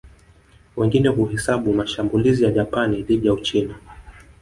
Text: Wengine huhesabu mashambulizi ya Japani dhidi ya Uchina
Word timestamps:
Wengine 0.77 1.09
huhesabu 1.09 1.73
mashambulizi 1.73 2.43
ya 2.43 2.51
Japani 2.51 3.03
dhidi 3.03 3.27
ya 3.27 3.33
Uchina 3.33 3.75